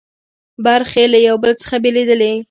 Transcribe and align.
برخې 0.65 1.03
له 1.13 1.17
یو 1.27 1.35
بل 1.43 1.51
څخه 1.61 1.75
بېلېدلې. 1.83 2.33